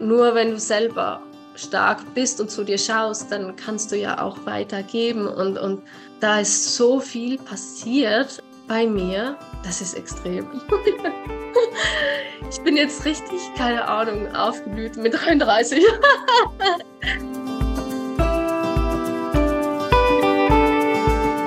[0.00, 1.20] nur wenn du selber
[1.54, 5.26] stark bist und zu dir schaust, dann kannst du ja auch weitergeben.
[5.26, 5.82] Und, und
[6.20, 10.46] da ist so viel passiert bei mir, das ist extrem.
[12.50, 15.84] ich bin jetzt richtig, keine Ahnung, aufgeblüht mit 33.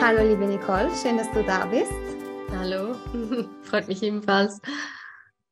[0.02, 1.91] Hallo liebe Nicole, schön, dass du da bist.
[2.57, 2.95] Hallo,
[3.63, 4.59] freut mich ebenfalls.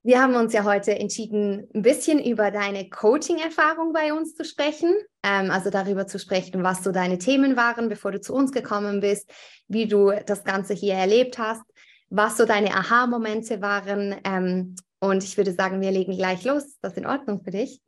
[0.02, 4.94] Wir haben uns ja heute entschieden, ein bisschen über deine Coaching-Erfahrung bei uns zu sprechen.
[5.24, 9.02] Ähm, also darüber zu sprechen, was so deine Themen waren, bevor du zu uns gekommen
[9.02, 9.30] bist,
[9.68, 11.64] wie du das Ganze hier erlebt hast,
[12.10, 14.16] was so deine Aha-Momente waren.
[14.24, 16.66] Ähm, und ich würde sagen, wir legen gleich los.
[16.66, 17.82] Ist das in Ordnung für dich?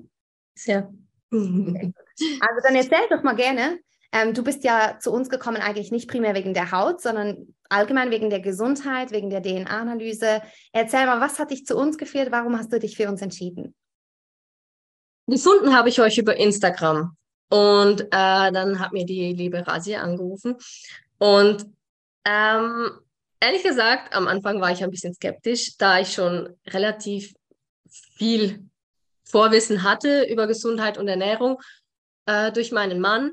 [0.55, 0.91] Sehr.
[2.39, 3.79] Also dann erzähl doch mal gerne,
[4.11, 8.11] ähm, du bist ja zu uns gekommen eigentlich nicht primär wegen der Haut, sondern allgemein
[8.11, 10.41] wegen der Gesundheit, wegen der DNA-Analyse.
[10.73, 12.31] Erzähl mal, was hat dich zu uns geführt?
[12.31, 13.73] Warum hast du dich für uns entschieden?
[15.27, 17.15] Gefunden habe ich euch über Instagram.
[17.49, 18.07] Und äh,
[18.51, 20.55] dann hat mir die liebe Rasia angerufen.
[21.17, 21.65] Und
[22.25, 22.91] ähm,
[23.39, 27.33] ehrlich gesagt, am Anfang war ich ein bisschen skeptisch, da ich schon relativ
[28.15, 28.69] viel
[29.23, 31.61] Vorwissen hatte über Gesundheit und Ernährung
[32.25, 33.31] äh, durch meinen Mann.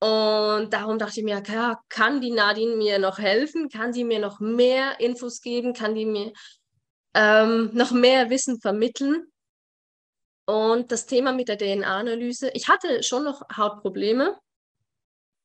[0.00, 3.68] Und darum dachte ich mir, ja, kann die Nadine mir noch helfen?
[3.68, 5.72] Kann sie mir noch mehr Infos geben?
[5.72, 6.32] Kann die mir
[7.14, 9.26] ähm, noch mehr Wissen vermitteln?
[10.46, 14.38] Und das Thema mit der DNA-Analyse, ich hatte schon noch Hautprobleme,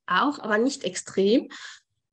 [0.05, 1.49] auch, aber nicht extrem.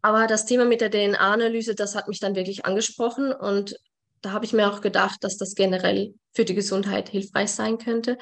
[0.03, 3.77] Aber das Thema mit der DNA-Analyse, das hat mich dann wirklich angesprochen und
[4.23, 8.19] da habe ich mir auch gedacht, dass das generell für die Gesundheit hilfreich sein könnte.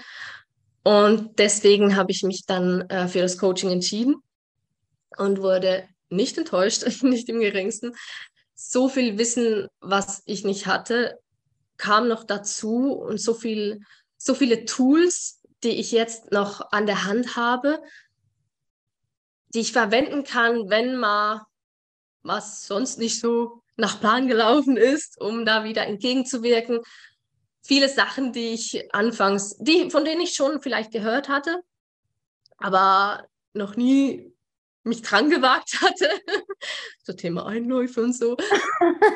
[0.82, 4.16] Und deswegen habe ich mich dann äh, für das Coaching entschieden
[5.16, 7.94] und wurde nicht enttäuscht, nicht im geringsten.
[8.54, 11.18] So viel Wissen, was ich nicht hatte,
[11.76, 13.80] kam noch dazu und so viel,
[14.16, 17.80] so viele Tools, die ich jetzt noch an der Hand habe,
[19.54, 21.42] die ich verwenden kann, wenn mal
[22.22, 26.80] was sonst nicht so nach Plan gelaufen ist, um da wieder entgegenzuwirken
[27.68, 31.62] viele Sachen, die ich anfangs, die, von denen ich schon vielleicht gehört hatte,
[32.56, 34.32] aber noch nie
[34.84, 36.08] mich dran gewagt hatte.
[37.04, 38.38] so Thema Einläufe und so.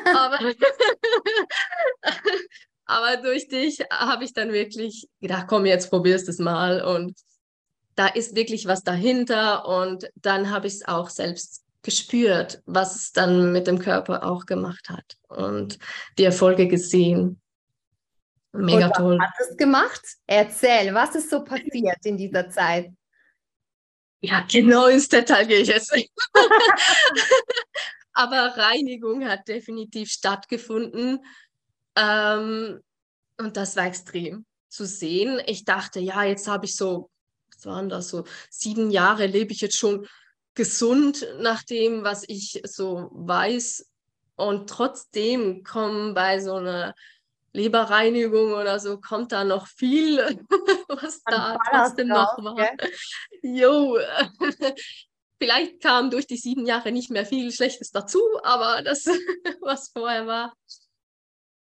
[0.05, 0.39] aber,
[2.85, 6.83] aber durch dich habe ich dann wirklich gedacht, komm, jetzt probierst es mal.
[6.83, 7.19] Und
[7.95, 9.65] da ist wirklich was dahinter.
[9.65, 14.45] Und dann habe ich es auch selbst gespürt, was es dann mit dem Körper auch
[14.45, 15.79] gemacht hat und
[16.19, 17.41] die Erfolge gesehen.
[18.53, 19.19] Mega Und toll.
[19.19, 20.01] Hat es gemacht?
[20.27, 22.91] Erzähl, was ist so passiert in dieser Zeit?
[24.21, 26.11] Ja, genau ins Detail gehe ich jetzt nicht.
[28.13, 31.19] Aber Reinigung hat definitiv stattgefunden.
[31.95, 32.79] Ähm,
[33.37, 35.41] und das war extrem zu sehen.
[35.47, 37.09] Ich dachte, ja, jetzt habe ich so,
[37.53, 40.07] was waren das, so sieben Jahre lebe ich jetzt schon
[40.53, 43.89] gesund nach dem, was ich so weiß.
[44.35, 46.93] Und trotzdem kommen bei so einer
[47.53, 50.17] Leberreinigung oder so, kommt da noch viel,
[50.87, 52.53] was da trotzdem noch war.
[52.53, 52.75] Okay?
[53.43, 53.99] Jo,
[55.39, 59.05] vielleicht kam durch die sieben Jahre nicht mehr viel Schlechtes dazu, aber das,
[59.61, 60.53] was vorher war,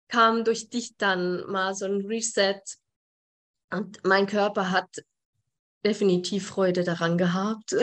[0.08, 2.62] kam durch dich dann mal so ein Reset.
[3.72, 4.90] Und mein Körper hat
[5.86, 7.76] definitiv Freude daran gehabt.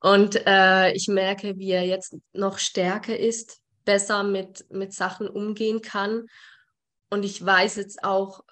[0.00, 5.80] Und äh, ich merke, wie er jetzt noch stärker ist, besser mit, mit Sachen umgehen
[5.80, 6.26] kann
[7.10, 8.42] und ich weiß jetzt auch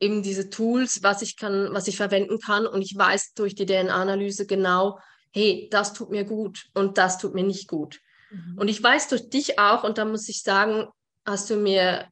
[0.00, 3.66] eben diese Tools, was ich kann, was ich verwenden kann und ich weiß durch die
[3.66, 4.98] DNA-Analyse genau,
[5.32, 8.00] hey, das tut mir gut und das tut mir nicht gut.
[8.30, 8.58] Mhm.
[8.58, 10.88] Und ich weiß durch dich auch, und da muss ich sagen,
[11.24, 12.08] hast du mir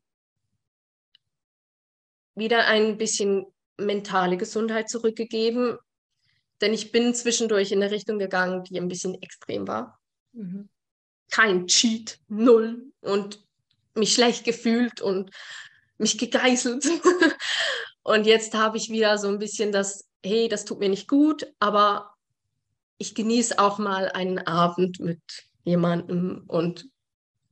[2.34, 5.78] wieder ein bisschen mentale Gesundheit zurückgegeben,
[6.60, 10.00] denn ich bin zwischendurch in eine Richtung gegangen, die ein bisschen extrem war.
[10.32, 10.69] Mhm.
[11.31, 12.93] Kein Cheat, null.
[13.00, 13.44] Und
[13.94, 15.31] mich schlecht gefühlt und
[15.99, 16.87] mich gegeißelt.
[18.03, 21.46] und jetzt habe ich wieder so ein bisschen das, hey, das tut mir nicht gut,
[21.58, 22.14] aber
[22.99, 25.20] ich genieße auch mal einen Abend mit
[25.64, 26.87] jemandem und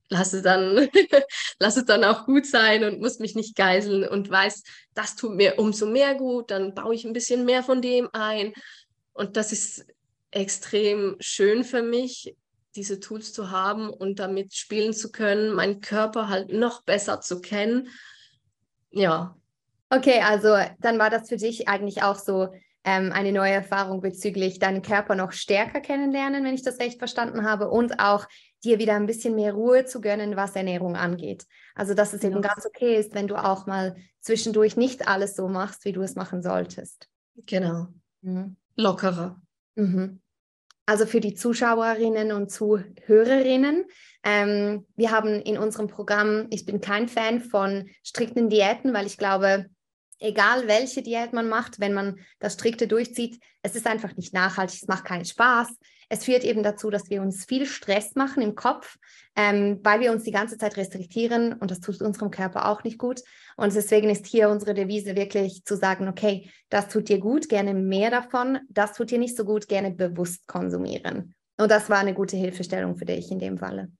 [0.09, 0.89] lasse dann,
[1.59, 4.63] lasse dann auch gut sein und muss mich nicht geißeln und weiß,
[4.95, 8.53] das tut mir umso mehr gut, dann baue ich ein bisschen mehr von dem ein.
[9.15, 9.87] Und das ist
[10.31, 12.35] extrem schön für mich,
[12.75, 17.41] diese Tools zu haben und damit spielen zu können, meinen Körper halt noch besser zu
[17.41, 17.89] kennen.
[18.91, 19.37] Ja.
[19.91, 22.49] Okay, also dann war das für dich eigentlich auch so
[22.85, 27.45] ähm, eine neue Erfahrung bezüglich deinen Körper noch stärker kennenlernen, wenn ich das recht verstanden
[27.45, 28.27] habe, und auch
[28.65, 31.47] dir wieder ein bisschen mehr Ruhe zu gönnen, was Ernährung angeht.
[31.75, 32.31] Also, dass es ja.
[32.31, 36.03] eben ganz okay ist, wenn du auch mal zwischendurch nicht alles so machst, wie du
[36.03, 37.09] es machen solltest.
[37.47, 37.89] Genau.
[38.23, 38.57] Mhm.
[38.77, 39.41] Lockerer.
[39.75, 40.22] Mhm.
[40.87, 43.85] Also für die Zuschauerinnen und Zuhörerinnen,
[44.25, 49.17] ähm, wir haben in unserem Programm, ich bin kein Fan von strikten Diäten, weil ich
[49.17, 49.67] glaube,
[50.23, 54.83] egal welche Diät man macht, wenn man das strikte durchzieht, es ist einfach nicht nachhaltig,
[54.83, 55.69] es macht keinen Spaß.
[56.09, 58.99] Es führt eben dazu, dass wir uns viel Stress machen im Kopf,
[59.35, 62.99] ähm, weil wir uns die ganze Zeit restriktieren und das tut unserem Körper auch nicht
[62.99, 63.23] gut.
[63.57, 67.73] Und deswegen ist hier unsere Devise wirklich zu sagen, okay, das tut dir gut, gerne
[67.73, 71.35] mehr davon, das tut dir nicht so gut, gerne bewusst konsumieren.
[71.57, 73.91] Und das war eine gute Hilfestellung für dich in dem Falle.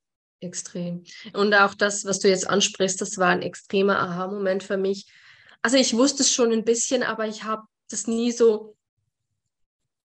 [0.41, 1.05] Extrem.
[1.33, 5.07] Und auch das, was du jetzt ansprichst, das war ein extremer Aha-Moment für mich
[5.63, 8.77] also ich wusste es schon ein bisschen, aber ich habe das nie so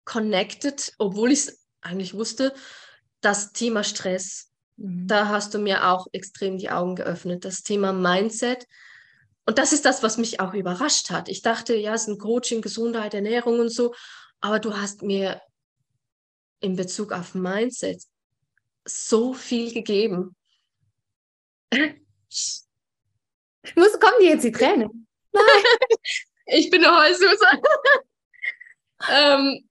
[0.05, 2.55] connected, obwohl ich es eigentlich wusste,
[3.21, 4.53] das Thema Stress.
[4.77, 5.07] Mhm.
[5.07, 7.45] Da hast du mir auch extrem die Augen geöffnet.
[7.45, 8.67] Das Thema Mindset.
[9.47, 11.29] Und das ist das, was mich auch überrascht hat.
[11.29, 13.95] Ich dachte, ja, es ist ein Coaching, Gesundheit, Ernährung und so.
[14.41, 15.41] Aber du hast mir
[16.61, 18.03] in Bezug auf Mindset
[18.85, 20.37] so viel gegeben.
[21.73, 22.69] Muss,
[24.01, 25.07] kommen dir jetzt die Tränen?
[25.37, 25.65] Nein,
[26.47, 27.47] ich bin eine Heulsuse.
[29.11, 29.69] ähm,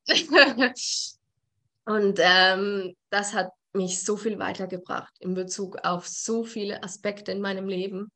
[1.86, 7.42] und ähm, das hat mich so viel weitergebracht in Bezug auf so viele Aspekte in
[7.42, 8.12] meinem Leben.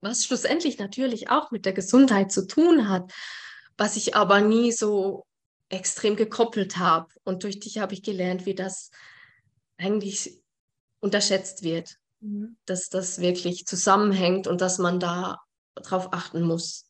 [0.00, 3.12] Was schlussendlich natürlich auch mit der Gesundheit zu tun hat,
[3.76, 5.24] was ich aber nie so
[5.70, 7.08] extrem gekoppelt habe.
[7.24, 8.90] Und durch dich habe ich gelernt, wie das
[9.78, 10.42] eigentlich
[11.00, 12.56] unterschätzt wird, mhm.
[12.66, 15.38] dass das wirklich zusammenhängt und dass man da
[15.76, 16.88] drauf achten muss.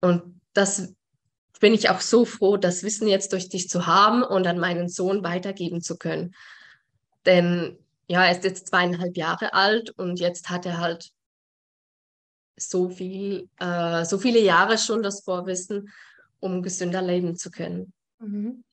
[0.00, 0.94] Und das
[1.60, 4.88] bin ich auch so froh, das Wissen jetzt durch dich zu haben und an meinen
[4.88, 6.34] Sohn weitergeben zu können.
[7.26, 7.78] Denn
[8.08, 11.10] ja, er ist jetzt zweieinhalb Jahre alt und jetzt hat er halt
[12.56, 15.90] so viel, äh, so viele Jahre schon das Vorwissen,
[16.40, 17.92] um gesünder leben zu können.
[18.18, 18.64] Mhm.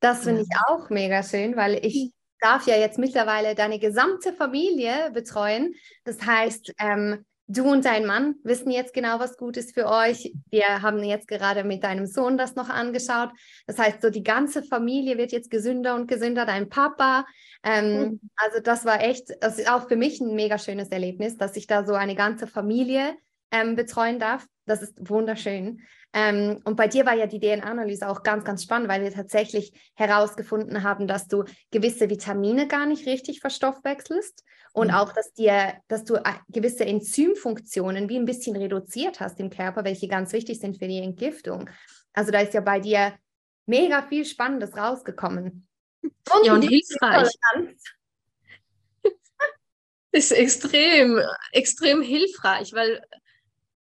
[0.00, 2.10] Das finde ich auch mega schön, weil ich
[2.40, 5.74] darf ja jetzt mittlerweile deine gesamte Familie betreuen.
[6.04, 10.32] Das heißt, ähm, Du und dein Mann wissen jetzt genau, was gut ist für euch.
[10.50, 13.30] Wir haben jetzt gerade mit deinem Sohn das noch angeschaut.
[13.66, 16.46] Das heißt, so die ganze Familie wird jetzt gesünder und gesünder.
[16.46, 17.26] Dein Papa.
[17.62, 18.20] Ähm, mhm.
[18.36, 21.66] Also das war echt, das ist auch für mich ein mega schönes Erlebnis, dass ich
[21.66, 23.14] da so eine ganze Familie
[23.52, 24.46] ähm, betreuen darf.
[24.66, 25.82] Das ist wunderschön.
[26.14, 29.72] Ähm, und bei dir war ja die DNA-Analyse auch ganz, ganz spannend, weil wir tatsächlich
[29.94, 34.94] herausgefunden haben, dass du gewisse Vitamine gar nicht richtig verstoffwechselst und mhm.
[34.94, 39.84] auch, dass dir, dass du äh, gewisse Enzymfunktionen wie ein bisschen reduziert hast im Körper,
[39.84, 41.70] welche ganz wichtig sind für die Entgiftung.
[42.12, 43.14] Also da ist ja bei dir
[43.66, 45.66] mega viel Spannendes rausgekommen.
[46.02, 47.32] Und ja, und hilfreich.
[50.12, 51.20] ist extrem,
[51.52, 53.02] extrem hilfreich, weil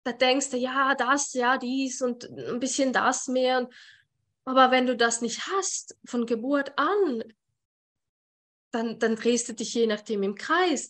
[0.07, 3.69] da denkst du, ja, das, ja, dies und ein bisschen das mehr.
[4.45, 7.23] Aber wenn du das nicht hast, von Geburt an,
[8.71, 10.87] dann, dann drehst du dich je nachdem im Kreis.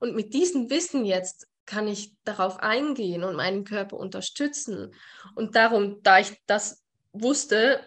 [0.00, 4.94] Und mit diesem Wissen jetzt kann ich darauf eingehen und meinen Körper unterstützen.
[5.34, 6.82] Und darum, da ich das
[7.12, 7.86] wusste,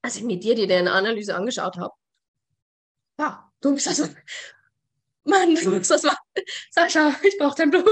[0.00, 1.92] als ich mir dir die DNA-Analyse angeschaut habe,
[3.18, 4.08] ja, du bist also,
[5.24, 6.16] Mann, du bist das war,
[6.70, 7.84] Sascha, ich brauche dein Blut.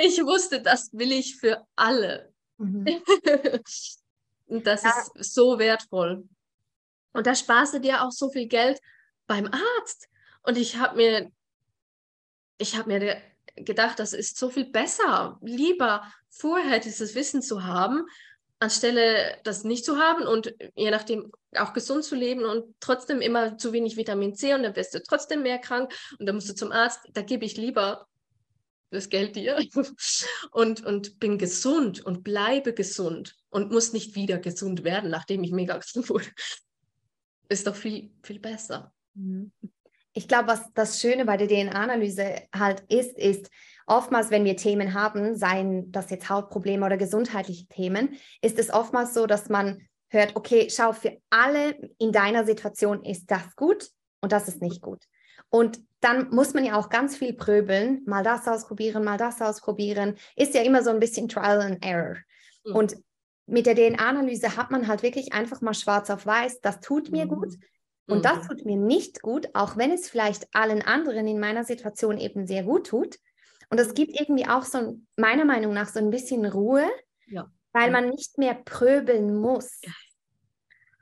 [0.00, 2.32] Ich wusste, das will ich für alle.
[2.58, 2.86] Mhm.
[4.46, 4.94] Und das ja.
[5.14, 6.28] ist so wertvoll.
[7.12, 8.80] Und da sparst du dir auch so viel Geld
[9.26, 10.08] beim Arzt.
[10.42, 11.30] Und ich habe mir,
[12.58, 13.22] ich habe mir
[13.56, 18.06] gedacht, das ist so viel besser, lieber vorher dieses Wissen zu haben,
[18.58, 23.58] anstelle das nicht zu haben und je nachdem auch gesund zu leben und trotzdem immer
[23.58, 26.54] zu wenig Vitamin C und dann wirst du trotzdem mehr krank und dann musst du
[26.54, 27.00] zum Arzt.
[27.12, 28.06] Da gebe ich lieber
[28.92, 29.58] das Geld dir
[30.52, 35.52] und, und bin gesund und bleibe gesund und muss nicht wieder gesund werden, nachdem ich
[35.52, 36.26] mega gesund wurde.
[37.48, 38.92] Ist doch viel, viel besser.
[39.14, 39.52] Mhm.
[40.14, 43.50] Ich glaube, was das Schöne bei der DNA-Analyse halt ist, ist,
[43.86, 49.14] oftmals, wenn wir Themen haben, seien das jetzt Hautprobleme oder gesundheitliche Themen, ist es oftmals
[49.14, 53.88] so, dass man hört, okay, schau, für alle in deiner Situation ist das gut
[54.20, 55.02] und das ist nicht gut.
[55.52, 60.16] Und dann muss man ja auch ganz viel pröbeln, mal das ausprobieren, mal das ausprobieren.
[60.34, 62.16] Ist ja immer so ein bisschen Trial and Error.
[62.64, 62.74] Mhm.
[62.74, 62.96] Und
[63.46, 67.26] mit der DNA-Analyse hat man halt wirklich einfach mal schwarz auf weiß, das tut mir
[67.26, 67.28] mhm.
[67.28, 67.54] gut
[68.06, 68.22] und mhm.
[68.22, 72.46] das tut mir nicht gut, auch wenn es vielleicht allen anderen in meiner Situation eben
[72.46, 73.18] sehr gut tut.
[73.68, 73.94] Und es mhm.
[73.94, 76.88] gibt irgendwie auch so, meiner Meinung nach, so ein bisschen Ruhe,
[77.26, 77.46] ja.
[77.72, 79.82] weil man nicht mehr pröbeln muss.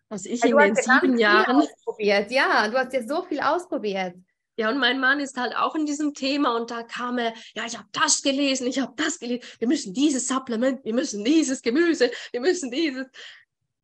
[0.09, 2.33] was ich in den sieben Jahren ausprobiert.
[2.33, 4.17] Ja, du hast ja so viel ausprobiert.
[4.61, 7.65] Ja, und mein Mann ist halt auch in diesem Thema und da kam er, ja,
[7.65, 11.63] ich habe das gelesen, ich habe das gelesen, wir müssen dieses Supplement, wir müssen dieses
[11.63, 13.07] Gemüse, wir müssen dieses,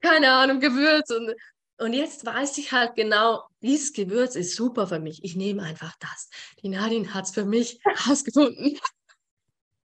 [0.03, 1.35] keine Ahnung, Gewürz und,
[1.79, 5.25] und jetzt weiß ich halt genau, dieses Gewürz ist super für mich.
[5.25, 6.29] Ich nehme einfach das.
[6.63, 8.79] Die Nadine hat es für mich herausgefunden.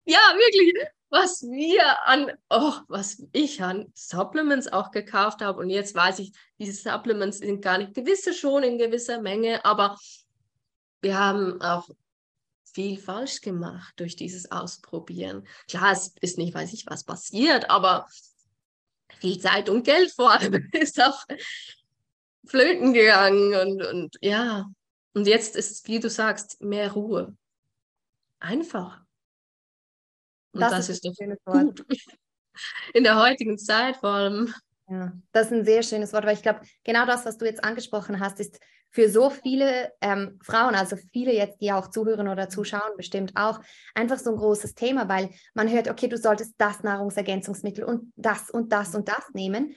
[0.05, 0.73] ja, wirklich
[1.11, 5.59] was wir an, oh, was ich an Supplements auch gekauft habe.
[5.61, 9.97] Und jetzt weiß ich, diese Supplements sind gar nicht gewisse schon in gewisser Menge, aber
[11.07, 11.89] wir haben auch
[12.65, 15.47] viel falsch gemacht durch dieses Ausprobieren.
[15.69, 18.09] Klar, es ist nicht, weiß ich, was passiert, aber
[19.21, 21.25] viel Zeit und Geld vor allem ist auch
[22.45, 24.69] flöten gegangen und, und ja.
[25.15, 27.37] Und jetzt ist, wie du sagst, mehr Ruhe.
[28.41, 29.01] Einfach.
[30.53, 31.87] Und das, das ist, ist doch gut.
[32.95, 34.53] In der heutigen Zeit vor allem.
[34.89, 37.63] Ja, das ist ein sehr schönes Wort, weil ich glaube, genau das, was du jetzt
[37.63, 38.59] angesprochen hast, ist
[38.97, 43.61] für so viele ähm, Frauen, also viele jetzt, die auch zuhören oder zuschauen, bestimmt auch,
[43.95, 48.49] einfach so ein großes Thema, weil man hört, okay, du solltest das Nahrungsergänzungsmittel und das
[48.49, 49.75] und das und das nehmen.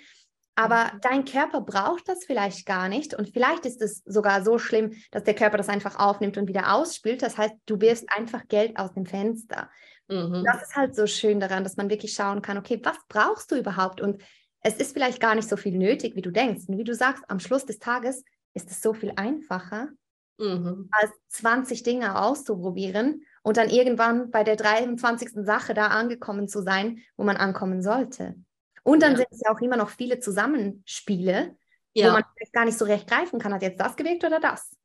[0.55, 1.01] Aber mhm.
[1.01, 3.13] dein Körper braucht das vielleicht gar nicht.
[3.13, 6.73] Und vielleicht ist es sogar so schlimm, dass der Körper das einfach aufnimmt und wieder
[6.73, 7.21] ausspült.
[7.21, 9.69] Das heißt, du wirfst einfach Geld aus dem Fenster.
[10.07, 10.45] Mhm.
[10.45, 13.57] Das ist halt so schön daran, dass man wirklich schauen kann, okay, was brauchst du
[13.57, 13.99] überhaupt?
[13.99, 14.21] Und
[14.61, 16.69] es ist vielleicht gar nicht so viel nötig, wie du denkst.
[16.69, 19.89] Und wie du sagst, am Schluss des Tages ist es so viel einfacher,
[20.37, 20.89] mhm.
[20.91, 25.31] als 20 Dinge auszuprobieren und dann irgendwann bei der 23.
[25.45, 28.35] Sache da angekommen zu sein, wo man ankommen sollte.
[28.83, 29.17] Und dann ja.
[29.17, 31.55] sind es ja auch immer noch viele Zusammenspiele,
[31.93, 32.07] ja.
[32.07, 34.75] wo man gar nicht so recht greifen kann, hat jetzt das gewirkt oder das?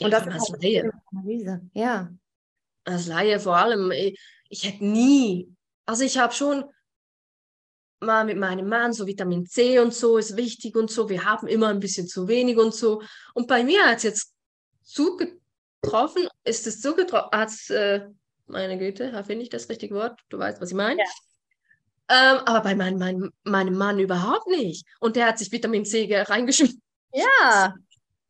[0.00, 0.90] Und ja, das ist halt Laie.
[1.12, 1.60] Analyse.
[1.72, 2.10] Ja.
[2.84, 5.54] Als Laie vor allem, ich, ich hätte nie,
[5.86, 6.64] also ich habe schon
[8.00, 11.08] mal mit meinem Mann, so Vitamin C und so ist wichtig und so.
[11.08, 13.02] Wir haben immer ein bisschen zu wenig und so.
[13.34, 14.34] Und bei mir hat es jetzt
[14.82, 18.06] zugetroffen, ist es zugetroffen, hat es, äh,
[18.46, 20.20] meine Güte, finde ich das richtige Wort?
[20.28, 21.00] Du weißt, was ich meine?
[21.00, 22.34] Ja.
[22.36, 24.86] Ähm, aber bei mein, mein, meinem Mann überhaupt nicht.
[25.00, 26.82] Und der hat sich Vitamin C reingeschmissen.
[27.12, 27.74] Ja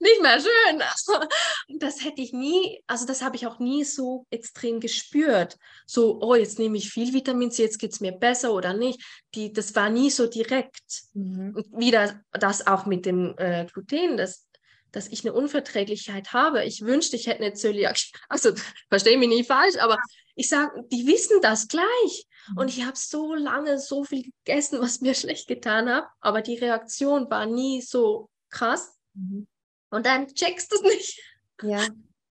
[0.04, 0.82] nicht mehr schön.
[1.68, 5.58] Und das hätte ich nie, also das habe ich auch nie so extrem gespürt.
[5.86, 9.02] So, oh, jetzt nehme ich viel Vitamin C, jetzt geht es mir besser oder nicht.
[9.34, 11.02] Die, das war nie so direkt.
[11.14, 11.64] Mhm.
[11.76, 14.46] Wieder das auch mit dem äh, Gluten, das,
[14.92, 16.64] dass ich eine Unverträglichkeit habe.
[16.64, 18.12] Ich wünschte, ich hätte eine Zöliakie.
[18.28, 18.52] Also,
[18.88, 19.98] verstehe mich nicht falsch, aber
[20.36, 22.26] ich sage, die wissen das gleich.
[22.50, 22.58] Mhm.
[22.58, 26.56] Und ich habe so lange so viel gegessen, was mir schlecht getan hat, aber die
[26.56, 28.96] Reaktion war nie so krass.
[29.14, 29.46] Mhm.
[29.94, 31.22] Und dann checkst du es nicht.
[31.62, 31.86] Ja.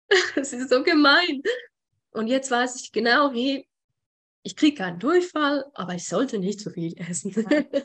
[0.36, 1.42] Das ist so gemein.
[2.12, 3.68] Und jetzt weiß ich genau, hey,
[4.44, 7.32] ich kriege keinen Durchfall, aber ich sollte nicht so viel essen.
[7.32, 7.62] Ja.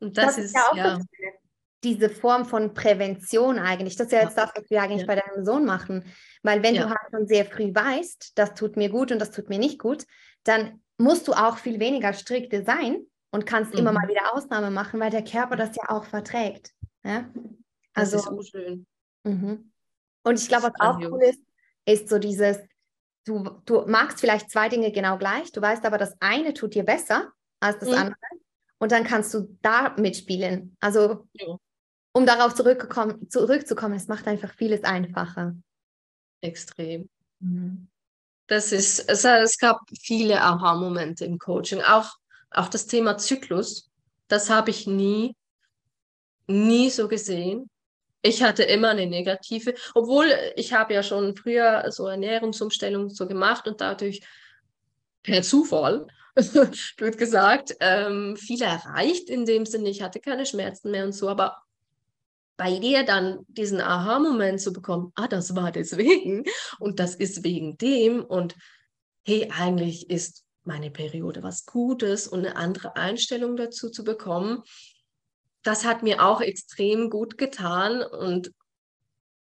[0.00, 1.00] Und das, das ist, ist, ja auch ja.
[1.84, 3.94] diese Form von Prävention eigentlich.
[3.94, 5.06] Das ist ja jetzt das, was wir eigentlich ja.
[5.06, 6.04] bei deinem Sohn machen.
[6.42, 9.48] Weil wenn du halt schon sehr früh weißt, das tut mir gut und das tut
[9.48, 10.04] mir nicht gut,
[10.42, 13.78] dann musst du auch viel weniger strikte sein und kannst mhm.
[13.78, 16.72] immer mal wieder Ausnahme machen, weil der Körper das ja auch verträgt.
[17.04, 17.30] Ja?
[17.94, 18.86] Also, das ist so schön.
[19.24, 19.72] Mhm.
[20.24, 21.42] Und ich glaube, was auch cool ist,
[21.84, 22.58] ist so dieses,
[23.24, 26.84] du, du magst vielleicht zwei Dinge genau gleich, du weißt aber, das eine tut dir
[26.84, 27.94] besser als das mhm.
[27.94, 28.16] andere.
[28.78, 30.76] Und dann kannst du da mitspielen.
[30.80, 31.56] Also, ja.
[32.12, 35.54] um darauf zurückzukommen, es macht einfach vieles einfacher.
[36.40, 37.08] Extrem.
[37.38, 37.88] Mhm.
[38.48, 41.80] Das ist, es, es gab viele Aha-Momente im Coaching.
[41.80, 42.16] Auch,
[42.50, 43.90] auch das Thema Zyklus,
[44.28, 45.36] das habe ich nie,
[46.48, 47.70] nie so gesehen.
[48.22, 53.66] Ich hatte immer eine negative, obwohl ich habe ja schon früher so Ernährungsumstellung so gemacht
[53.66, 54.20] und dadurch
[55.22, 56.06] per Zufall,
[56.96, 59.90] blöd gesagt, ähm, viel erreicht in dem Sinne.
[59.90, 61.62] Ich hatte keine Schmerzen mehr und so, aber
[62.56, 66.44] bei dir dann diesen Aha-Moment zu bekommen, ah, das war deswegen
[66.78, 68.54] und das ist wegen dem und
[69.24, 74.62] hey, eigentlich ist meine Periode was Gutes und eine andere Einstellung dazu zu bekommen,
[75.62, 78.52] das hat mir auch extrem gut getan und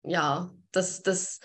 [0.02, 1.40] ja, das, das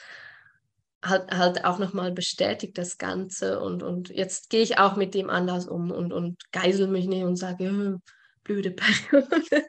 [1.02, 5.30] hat halt auch nochmal bestätigt das Ganze und, und jetzt gehe ich auch mit dem
[5.30, 8.02] anders um und, und geisel mich nicht und sage, hm,
[8.44, 9.28] blöde Periode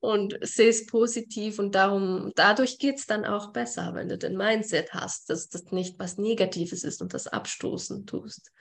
[0.00, 4.36] und sehe es positiv und darum, dadurch geht es dann auch besser, wenn du den
[4.36, 8.52] Mindset hast, dass das nicht was Negatives ist und das abstoßen tust.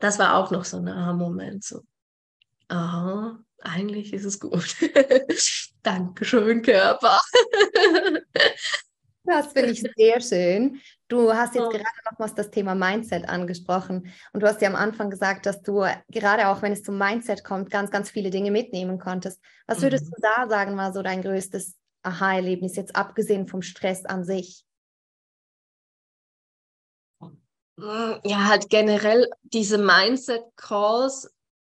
[0.00, 1.82] Das war auch noch so ein Aha-Moment, so,
[2.68, 4.76] aha, eigentlich ist es gut.
[5.82, 7.20] Dankeschön, Körper.
[9.24, 10.80] das finde ich sehr schön.
[11.08, 11.70] Du hast jetzt oh.
[11.70, 15.86] gerade nochmals das Thema Mindset angesprochen und du hast ja am Anfang gesagt, dass du
[16.08, 19.40] gerade auch, wenn es zum Mindset kommt, ganz, ganz viele Dinge mitnehmen konntest.
[19.66, 20.10] Was würdest mhm.
[20.16, 24.64] du da sagen, war so dein größtes Aha-Erlebnis, jetzt abgesehen vom Stress an sich?
[27.76, 31.33] Mm, ja, halt generell diese Mindset-Calls,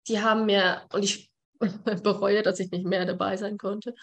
[0.08, 1.32] die haben mir, und ich
[2.04, 3.96] bereue, dass ich nicht mehr dabei sein konnte,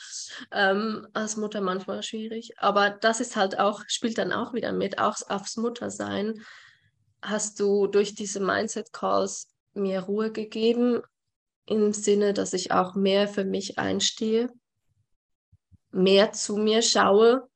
[0.51, 2.55] ähm, als Mutter manchmal schwierig.
[2.59, 6.43] Aber das ist halt auch, spielt dann auch wieder mit, auch aufs Muttersein
[7.23, 11.03] hast du durch diese Mindset-Calls mir Ruhe gegeben,
[11.67, 14.51] im Sinne, dass ich auch mehr für mich einstehe,
[15.91, 17.49] mehr zu mir schaue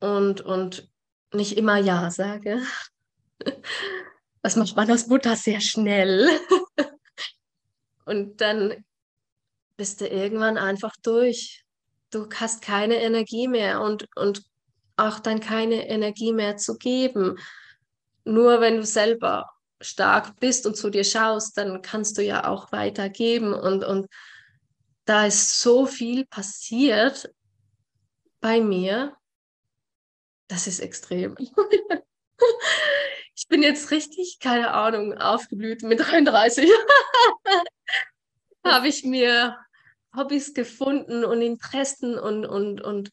[0.00, 0.90] und, und
[1.32, 2.60] nicht immer Ja sage.
[4.44, 6.28] Das macht man als Mutter sehr schnell.
[8.04, 8.84] Und dann
[9.76, 11.64] bist du irgendwann einfach durch.
[12.10, 14.42] Du hast keine Energie mehr und, und
[14.96, 17.38] auch dann keine Energie mehr zu geben.
[18.24, 22.70] Nur wenn du selber stark bist und zu dir schaust, dann kannst du ja auch
[22.72, 23.52] weitergeben.
[23.54, 24.06] Und, und
[25.04, 27.32] da ist so viel passiert
[28.40, 29.16] bei mir,
[30.48, 31.36] das ist extrem.
[33.42, 36.70] ich bin jetzt richtig, keine Ahnung, aufgeblüht mit 33.
[38.64, 39.58] Habe ich mir
[40.16, 43.10] Hobbys gefunden und Interessen und, und, und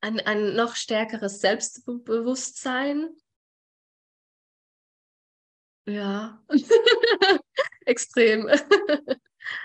[0.00, 3.10] ein, ein noch stärkeres Selbstbewusstsein.
[5.86, 6.40] Ja,
[7.86, 8.48] extrem.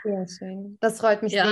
[0.03, 0.79] Sehr schön.
[0.81, 1.46] Das freut mich ja.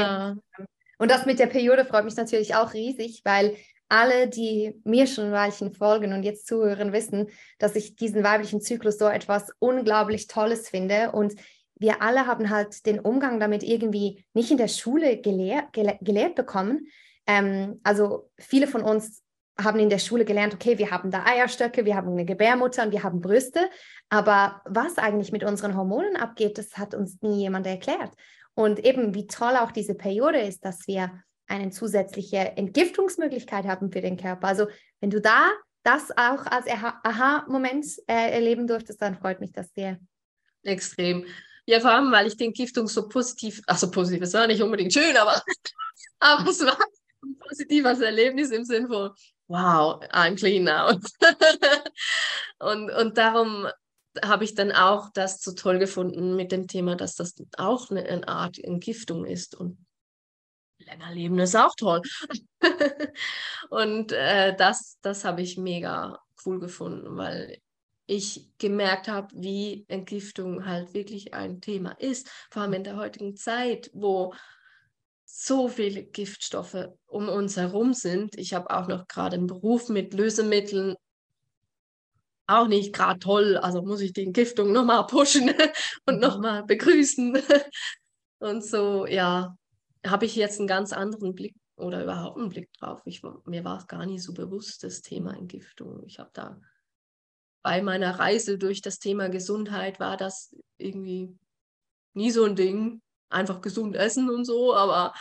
[0.58, 0.66] sehr.
[0.98, 3.56] Und das mit der Periode freut mich natürlich auch riesig, weil
[3.90, 7.28] alle, die mir schon ein Weilchen folgen und jetzt zuhören, wissen,
[7.60, 11.12] dass ich diesen weiblichen Zyklus so etwas unglaublich Tolles finde.
[11.12, 11.36] Und
[11.76, 16.36] wir alle haben halt den Umgang damit irgendwie nicht in der Schule gelehr gele gelehrt
[16.36, 16.88] bekommen.
[17.28, 19.24] Ähm, also viele von uns
[19.60, 22.92] haben in der Schule gelernt, okay, wir haben da Eierstöcke, wir haben eine Gebärmutter und
[22.92, 23.70] wir haben Brüste.
[24.10, 28.12] Aber was eigentlich mit unseren Hormonen abgeht, das hat uns nie jemand erklärt.
[28.54, 31.12] Und eben, wie toll auch diese Periode ist, dass wir
[31.48, 34.48] eine zusätzliche Entgiftungsmöglichkeit haben für den Körper.
[34.48, 34.68] Also
[35.00, 35.50] wenn du da
[35.84, 39.98] das auch als Aha-Moment äh, erleben durftest, dann freut mich das sehr.
[40.64, 41.26] Extrem.
[41.66, 44.94] Ja, vor allem, weil ich die Entgiftung so positiv, also positiv, es war nicht unbedingt
[44.94, 45.42] schön, aber,
[46.20, 46.78] aber es war
[47.24, 49.12] ein positives Erlebnis im Sinn von,
[49.48, 50.90] wow, I'm clean now.
[52.60, 53.68] und, und darum
[54.24, 58.04] habe ich dann auch das so toll gefunden mit dem Thema, dass das auch eine,
[58.04, 59.78] eine Art Entgiftung ist und
[60.80, 62.02] länger leben ist auch toll.
[63.70, 67.60] und äh, das, das habe ich mega cool gefunden, weil
[68.06, 73.36] ich gemerkt habe, wie Entgiftung halt wirklich ein Thema ist, vor allem in der heutigen
[73.36, 74.34] Zeit, wo
[75.26, 78.38] so viele Giftstoffe um uns herum sind.
[78.38, 80.96] Ich habe auch noch gerade einen Beruf mit Lösemitteln,
[82.48, 85.50] auch nicht gerade toll, also muss ich die Entgiftung nochmal pushen
[86.06, 86.22] und mhm.
[86.22, 87.38] nochmal begrüßen.
[88.40, 89.58] Und so, ja,
[90.10, 93.02] habe ich jetzt einen ganz anderen Blick oder überhaupt einen Blick drauf.
[93.06, 96.04] Ich, mir war es gar nicht so bewusst, das Thema Entgiftung.
[96.06, 96.60] Ich habe da
[97.62, 101.38] bei meiner Reise durch das Thema Gesundheit war das irgendwie
[102.14, 103.02] nie so ein Ding.
[103.30, 105.14] Einfach gesund essen und so, aber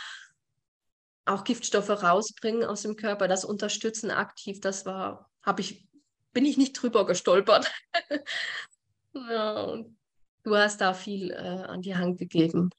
[1.25, 5.85] auch Giftstoffe rausbringen aus dem Körper, das unterstützen aktiv, das war, habe ich,
[6.31, 7.69] bin ich nicht drüber gestolpert.
[9.13, 9.97] ja, und
[10.43, 12.69] du hast da viel äh, an die Hand gegeben.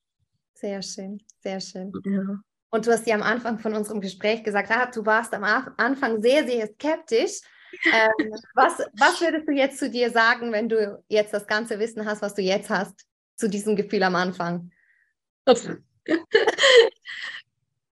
[0.61, 1.93] Sehr schön, sehr schön.
[2.05, 2.41] Ja.
[2.71, 6.21] Und du hast ja am Anfang von unserem Gespräch gesagt, ah, du warst am Anfang
[6.21, 7.41] sehr, sehr skeptisch.
[7.93, 12.07] Ähm, was, was würdest du jetzt zu dir sagen, wenn du jetzt das ganze Wissen
[12.07, 13.05] hast, was du jetzt hast,
[13.37, 14.71] zu diesem Gefühl am Anfang?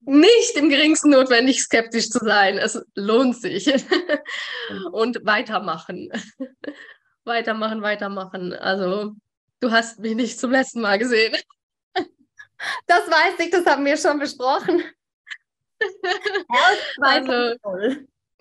[0.03, 2.57] Nicht im geringsten notwendig, skeptisch zu sein.
[2.57, 3.67] Es lohnt sich.
[4.93, 6.13] Und weitermachen.
[7.25, 8.53] weitermachen, weitermachen.
[8.53, 9.17] Also,
[9.59, 11.35] du hast mich nicht zum letzten Mal gesehen.
[12.87, 14.83] Das weiß ich, das haben wir schon besprochen.
[17.01, 17.57] also,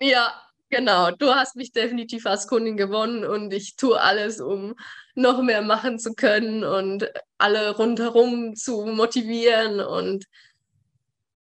[0.00, 0.34] ja,
[0.70, 1.10] genau.
[1.12, 4.74] Du hast mich definitiv als Kundin gewonnen und ich tue alles, um
[5.14, 10.26] noch mehr machen zu können und alle rundherum zu motivieren und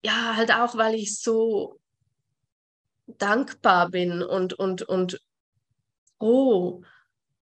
[0.05, 1.79] ja, halt auch, weil ich so
[3.07, 5.21] dankbar bin und, und, und
[6.19, 6.83] oh,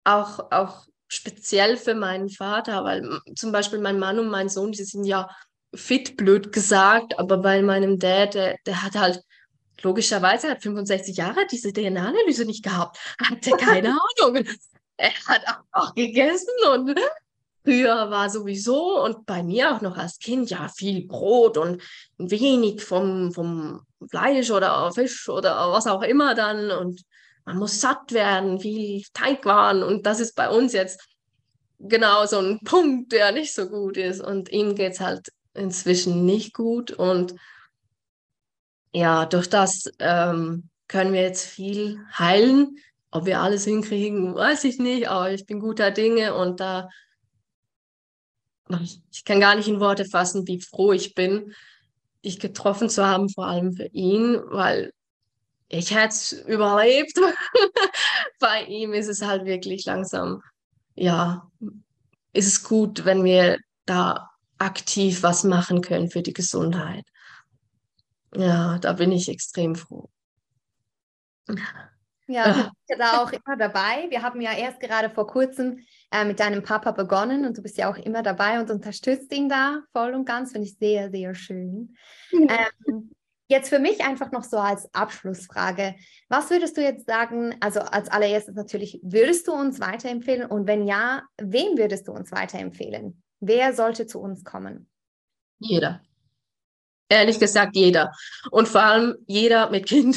[0.05, 4.85] auch, auch speziell für meinen Vater, weil zum Beispiel mein Mann und mein Sohn, die
[4.85, 5.29] sind ja
[5.75, 9.21] fit, blöd gesagt, aber bei meinem Dad, der, der hat halt
[9.83, 13.89] logischerweise, er hat 65 Jahre diese DNA-Analyse nicht gehabt, hatte keine
[14.21, 14.45] Ahnung.
[14.97, 15.43] Er hat
[15.73, 16.99] auch gegessen und
[17.63, 21.83] Früher war sowieso und bei mir auch noch als Kind ja viel Brot und
[22.17, 27.03] wenig vom, vom Fleisch oder Fisch oder was auch immer dann und
[27.45, 31.01] man muss satt werden, viel Teigwaren und das ist bei uns jetzt
[31.79, 36.25] genau so ein Punkt, der nicht so gut ist und ihm geht es halt inzwischen
[36.25, 37.35] nicht gut und
[38.93, 42.77] ja, durch das ähm, können wir jetzt viel heilen.
[43.13, 46.89] Ob wir alles hinkriegen, weiß ich nicht, aber ich bin guter Dinge und da,
[48.69, 51.53] ich kann gar nicht in Worte fassen, wie froh ich bin,
[52.25, 54.93] dich getroffen zu haben, vor allem für ihn, weil
[55.71, 57.15] ich hätte es überlebt.
[58.41, 60.43] Bei ihm ist es halt wirklich langsam,
[60.95, 61.49] ja,
[62.33, 67.05] ist es gut, wenn wir da aktiv was machen können für die Gesundheit.
[68.35, 70.11] Ja, da bin ich extrem froh.
[72.27, 74.07] Ja, du bist ja da auch immer dabei.
[74.09, 75.81] Wir haben ja erst gerade vor kurzem
[76.13, 79.49] äh, mit deinem Papa begonnen und du bist ja auch immer dabei und unterstützt ihn
[79.49, 80.53] da voll und ganz.
[80.53, 81.97] Finde ich sehr, sehr schön.
[82.33, 83.11] Ähm,
[83.51, 85.97] jetzt für mich einfach noch so als Abschlussfrage.
[86.29, 87.57] Was würdest du jetzt sagen?
[87.61, 90.47] Also als allererstes natürlich, würdest du uns weiterempfehlen?
[90.47, 93.23] Und wenn ja, wem würdest du uns weiterempfehlen?
[93.41, 94.89] Wer sollte zu uns kommen?
[95.59, 96.01] Jeder.
[97.09, 98.13] Ehrlich gesagt, jeder.
[98.51, 100.17] Und vor allem jeder mit Kind.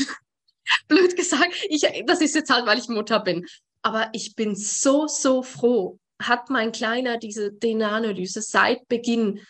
[0.88, 3.46] blöd gesagt, ich, das ist jetzt halt, weil ich Mutter bin.
[3.82, 9.42] Aber ich bin so, so froh, hat mein Kleiner diese DNA-Analyse seit Beginn.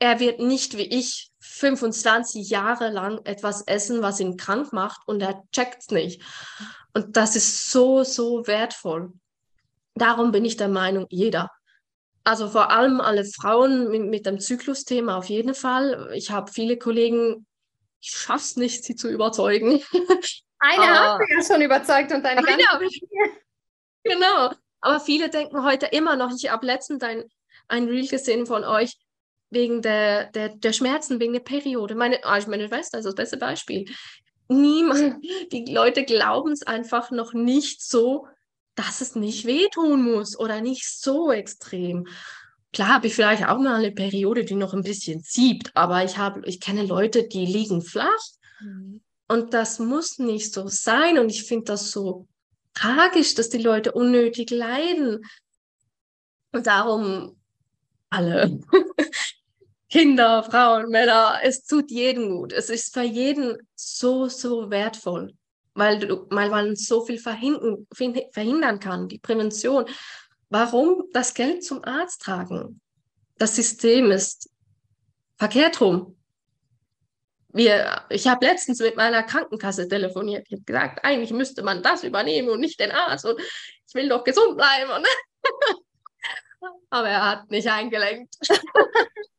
[0.00, 5.20] Er wird nicht wie ich 25 Jahre lang etwas essen, was ihn krank macht und
[5.20, 6.22] er checkt es nicht.
[6.94, 9.12] Und das ist so, so wertvoll.
[9.94, 11.50] Darum bin ich der Meinung, jeder.
[12.24, 16.10] Also vor allem alle Frauen mit, mit dem Zyklusthema auf jeden Fall.
[16.14, 17.46] Ich habe viele Kollegen,
[18.00, 19.82] ich schaffe es nicht, sie zu überzeugen.
[20.60, 22.88] Eine aber, hast du ja schon überzeugt und deine ganze
[24.04, 24.52] Genau.
[24.80, 27.24] Aber viele denken heute immer noch, ich habe letztens ein,
[27.68, 28.96] ein Reel gesehen von euch,
[29.50, 31.94] wegen der, der, der Schmerzen, wegen der Periode.
[31.94, 33.86] Meine, also meine Schwester ist das beste Beispiel.
[34.48, 38.26] Niemand, die Leute glauben es einfach noch nicht so,
[38.74, 42.06] dass es nicht wehtun muss oder nicht so extrem.
[42.72, 46.18] Klar habe ich vielleicht auch mal eine Periode, die noch ein bisschen zieht, aber ich
[46.18, 48.22] habe, ich kenne Leute, die liegen flach
[48.60, 49.00] mhm.
[49.26, 51.18] und das muss nicht so sein.
[51.18, 52.28] Und ich finde das so
[52.74, 55.24] tragisch, dass die Leute unnötig leiden.
[56.52, 57.36] Und darum
[58.08, 58.60] alle
[59.90, 62.52] Kinder, Frauen, Männer, es tut jedem gut.
[62.52, 65.34] Es ist für jeden so, so wertvoll,
[65.74, 67.88] weil, du, weil man so viel verhindern,
[68.32, 69.86] verhindern kann, die Prävention.
[70.48, 72.80] Warum das Geld zum Arzt tragen?
[73.36, 74.48] Das System ist
[75.36, 76.16] verkehrt rum.
[77.52, 80.46] Wir, ich habe letztens mit meiner Krankenkasse telefoniert.
[80.46, 83.24] Ich habe gesagt, eigentlich müsste man das übernehmen und nicht den Arzt.
[83.24, 85.04] Und ich will doch gesund bleiben.
[86.90, 88.36] Aber er hat nicht eingelenkt.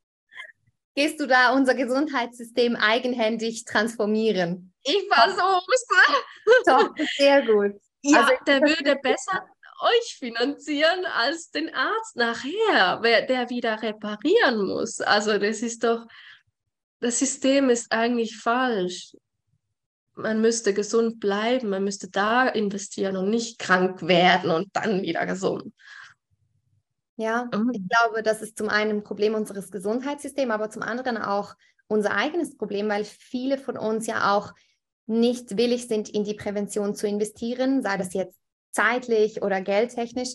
[0.95, 4.73] Gehst du da unser Gesundheitssystem eigenhändig transformieren?
[4.83, 5.85] Ich versuch's.
[6.65, 7.79] Doch, sehr gut.
[8.01, 9.45] Ja, also, der würde besser
[9.81, 15.01] euch finanzieren als den Arzt nachher, der wieder reparieren muss.
[15.01, 16.05] Also das ist doch,
[16.99, 19.15] das System ist eigentlich falsch.
[20.13, 25.25] Man müsste gesund bleiben, man müsste da investieren und nicht krank werden und dann wieder
[25.25, 25.73] gesund.
[27.21, 27.71] Ja, mhm.
[27.73, 31.53] ich glaube, das ist zum einen ein Problem unseres Gesundheitssystems, aber zum anderen auch
[31.87, 34.53] unser eigenes Problem, weil viele von uns ja auch
[35.05, 38.39] nicht willig sind, in die Prävention zu investieren, sei das jetzt
[38.71, 40.29] zeitlich oder geldtechnisch,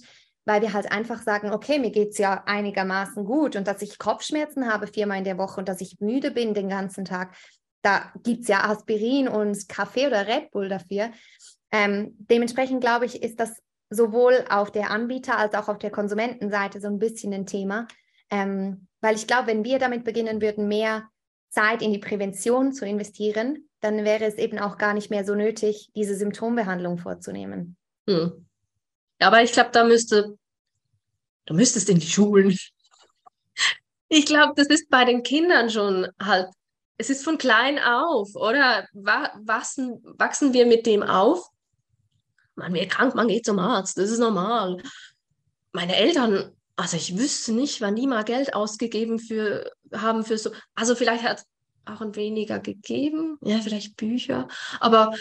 [0.45, 3.99] weil wir halt einfach sagen, okay, mir geht es ja einigermaßen gut und dass ich
[3.99, 7.35] Kopfschmerzen habe viermal in der Woche und dass ich müde bin den ganzen Tag,
[7.83, 11.11] da gibt es ja Aspirin und Kaffee oder Red Bull dafür.
[11.73, 16.81] Ähm, dementsprechend glaube ich, ist das sowohl auf der Anbieter- als auch auf der Konsumentenseite
[16.81, 17.87] so ein bisschen ein Thema.
[18.31, 21.09] Ähm, weil ich glaube, wenn wir damit beginnen würden, mehr
[21.49, 25.35] Zeit in die Prävention zu investieren, dann wäre es eben auch gar nicht mehr so
[25.35, 27.77] nötig, diese Symptombehandlung vorzunehmen.
[28.09, 28.47] Hm.
[29.21, 30.37] Aber ich glaube, da müsste,
[31.47, 32.59] du müsstest in die Schulen.
[34.09, 36.49] Ich glaube, das ist bei den Kindern schon halt,
[36.99, 38.87] es ist von klein auf, oder?
[38.93, 41.47] Wachsen, wachsen wir mit dem auf?
[42.57, 44.83] Man wird krank, man geht zum Arzt, das ist normal.
[45.73, 50.51] Meine Eltern, also ich wüsste nicht, wann die mal Geld ausgegeben für, haben für so,
[50.75, 51.45] also vielleicht hat
[51.85, 54.49] auch ein weniger gegeben, ja, vielleicht Bücher,
[54.81, 55.15] aber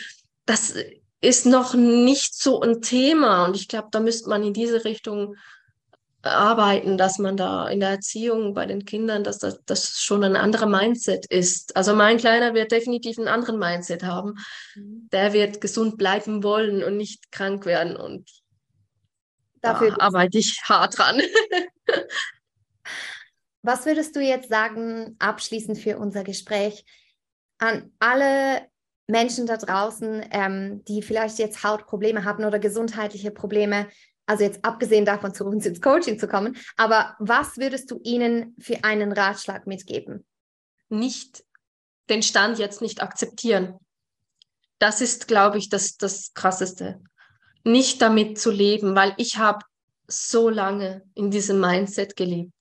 [0.45, 0.75] das
[1.21, 5.35] ist noch nicht so ein Thema und ich glaube, da müsste man in diese Richtung
[6.25, 10.35] arbeiten, dass man da in der Erziehung bei den Kindern, dass das, das schon ein
[10.35, 11.75] anderer Mindset ist.
[11.75, 14.35] Also mein Kleiner wird definitiv einen anderen Mindset haben.
[14.75, 15.09] Mhm.
[15.11, 18.29] Der wird gesund bleiben wollen und nicht krank werden und
[19.61, 21.21] Dafür da arbeite ich hart dran.
[23.63, 26.85] was würdest du jetzt sagen, abschließend für unser Gespräch,
[27.57, 28.67] an alle
[29.07, 33.87] Menschen da draußen, ähm, die vielleicht jetzt Hautprobleme hatten oder gesundheitliche Probleme,
[34.25, 38.55] also jetzt abgesehen davon, zu uns ins Coaching zu kommen, aber was würdest du ihnen
[38.59, 40.25] für einen Ratschlag mitgeben?
[40.89, 41.43] Nicht
[42.09, 43.79] den Stand jetzt nicht akzeptieren.
[44.79, 47.01] Das ist, glaube ich, das, das Krasseste.
[47.63, 49.65] Nicht damit zu leben, weil ich habe
[50.07, 52.51] so lange in diesem Mindset gelebt.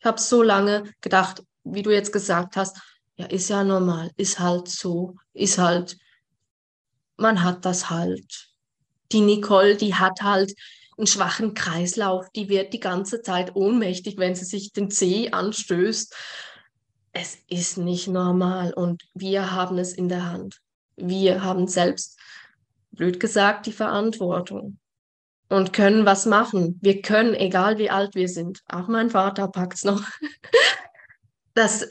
[0.00, 2.78] Ich habe so lange gedacht, wie du jetzt gesagt hast,
[3.16, 5.96] ja, ist ja normal, ist halt so, ist halt,
[7.16, 8.48] man hat das halt.
[9.12, 10.54] Die Nicole, die hat halt
[11.00, 16.14] einen schwachen Kreislauf, die wird die ganze Zeit ohnmächtig, wenn sie sich den Zeh anstößt.
[17.12, 20.60] Es ist nicht normal und wir haben es in der Hand.
[20.96, 22.18] Wir haben selbst,
[22.92, 24.78] blöd gesagt, die Verantwortung
[25.48, 26.78] und können was machen.
[26.82, 30.02] Wir können, egal wie alt wir sind, auch mein Vater packt es noch,
[31.54, 31.88] dass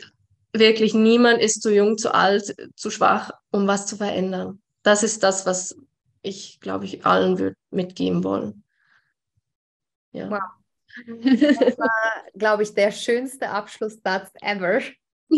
[0.54, 4.62] wirklich niemand ist zu jung, zu alt, zu schwach, um was zu verändern.
[4.84, 5.76] Das ist das, was
[6.22, 8.64] ich, glaube ich, allen mitgeben wollen.
[10.12, 10.30] Ja.
[10.30, 10.40] Wow.
[11.24, 11.92] Das war,
[12.34, 14.82] glaube ich, der schönste Abschlusssatz ever.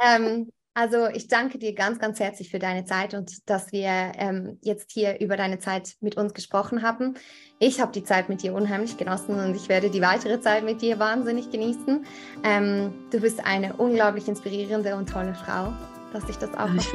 [0.00, 4.58] ähm, also ich danke dir ganz, ganz herzlich für deine Zeit und dass wir ähm,
[4.62, 7.14] jetzt hier über deine Zeit mit uns gesprochen haben.
[7.58, 10.80] Ich habe die Zeit mit dir unheimlich genossen und ich werde die weitere Zeit mit
[10.80, 12.06] dir wahnsinnig genießen.
[12.44, 15.72] Ähm, du bist eine unglaublich inspirierende und tolle Frau,
[16.12, 16.86] dass ich das auch ich.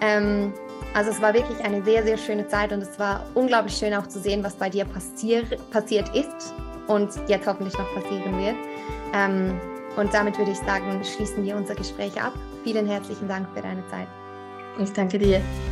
[0.00, 0.54] Ähm,
[0.94, 4.06] also es war wirklich eine sehr, sehr schöne Zeit und es war unglaublich schön auch
[4.06, 6.54] zu sehen, was bei dir passier passiert ist
[6.86, 8.56] und jetzt hoffentlich noch passieren wird.
[9.14, 9.60] Ähm,
[9.96, 12.32] und damit würde ich sagen, schließen wir unser Gespräch ab.
[12.64, 14.08] Vielen herzlichen Dank für deine Zeit.
[14.80, 15.40] Ich danke dir.